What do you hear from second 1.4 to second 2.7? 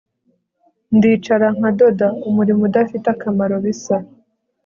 nkadoda- umurimo